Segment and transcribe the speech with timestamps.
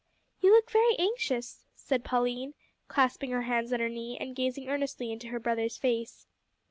[0.39, 2.55] "You look very anxious," said Pauline,
[2.87, 6.25] clasping her hands on her knee, and gazing earnestly in her brother's face.